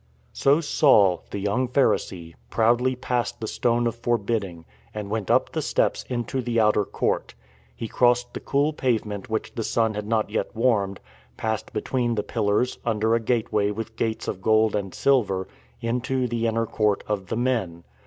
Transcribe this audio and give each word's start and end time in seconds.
So 0.33 0.61
Saul, 0.61 1.25
the 1.29 1.37
young 1.37 1.67
Pharisee, 1.67 2.33
proudly 2.49 2.95
passed 2.95 3.39
the 3.39 3.45
stone 3.45 3.85
of 3.85 3.93
forbidding, 3.93 4.65
and 4.95 5.11
went 5.11 5.29
up 5.29 5.51
the 5.51 5.61
steps 5.61 6.05
into 6.09 6.41
the 6.41 6.59
outer 6.59 6.85
court. 6.85 7.35
He 7.75 7.87
crossed 7.87 8.33
the 8.33 8.39
cool 8.39 8.73
pavement 8.73 9.29
which 9.29 9.53
the 9.53 9.63
sun 9.63 9.93
had 9.93 10.07
not 10.07 10.31
yet 10.31 10.55
warmed, 10.55 11.01
passed 11.37 11.71
between 11.71 12.15
the 12.15 12.23
pillars, 12.23 12.79
under 12.83 13.13
a 13.13 13.19
gateway 13.19 13.69
with 13.69 13.95
gates 13.95 14.27
of 14.27 14.41
gold 14.41 14.75
and 14.75 14.91
silver, 14.95 15.47
into 15.81 16.27
the 16.27 16.47
inner 16.47 16.65
court 16.65 17.03
of 17.07 17.27
the 17.27 17.37
men. 17.37 17.83